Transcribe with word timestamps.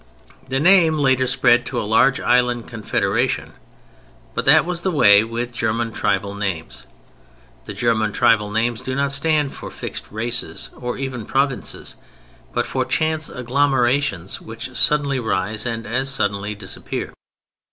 The 0.47 0.59
name 0.59 0.97
later 0.97 1.27
spread 1.27 1.63
to 1.67 1.79
a 1.79 1.83
large 1.85 2.19
island 2.19 2.67
confederation: 2.67 3.53
but 4.33 4.45
that 4.45 4.65
was 4.65 4.81
the 4.81 4.89
way 4.89 5.23
with 5.23 5.51
German 5.51 5.91
tribal 5.91 6.33
names. 6.33 6.87
The 7.65 7.73
German 7.73 8.11
tribal 8.11 8.49
names 8.49 8.81
do 8.81 8.95
not 8.95 9.11
stand 9.11 9.53
for 9.53 9.69
fixed 9.69 10.05
races 10.09 10.71
or 10.75 10.97
even 10.97 11.27
provinces, 11.27 11.97
but 12.51 12.65
for 12.65 12.83
chance 12.83 13.29
agglomerations 13.29 14.41
which 14.41 14.75
suddenly 14.75 15.19
rise 15.19 15.67
and 15.67 15.85
as 15.85 16.09
suddenly 16.09 16.55
disappear. 16.55 17.13